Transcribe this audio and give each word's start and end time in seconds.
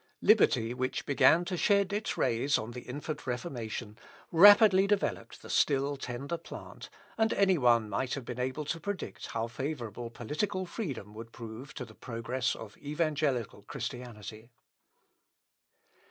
Liberty 0.23 0.73
which 0.73 1.05
began 1.05 1.45
to 1.45 1.55
shed 1.55 1.93
its 1.93 2.17
rays 2.17 2.57
on 2.57 2.71
the 2.71 2.81
infant 2.81 3.27
Reformation, 3.27 3.99
rapidly 4.31 4.87
developed 4.87 5.43
the 5.43 5.49
still 5.51 5.95
tender 5.95 6.37
plant, 6.39 6.89
and 7.19 7.31
any 7.33 7.59
one 7.59 7.87
might 7.87 8.15
have 8.15 8.25
been 8.25 8.39
able 8.39 8.65
to 8.65 8.79
predict 8.79 9.27
how 9.27 9.45
favourable 9.45 10.09
political 10.09 10.65
freedom 10.65 11.13
would 11.13 11.31
prove 11.31 11.75
to 11.75 11.85
the 11.85 11.93
progress 11.93 12.55
of 12.55 12.75
evangelical 12.79 13.61
Christianity. 13.61 14.49